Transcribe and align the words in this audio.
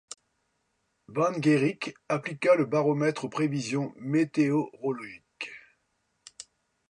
Von 1.09 1.33
Guericke 1.41 1.93
appliqua 2.09 2.55
le 2.55 2.65
baromètre 2.65 3.25
aux 3.25 3.29
prévisions 3.29 3.93
météorologiques. 3.97 5.51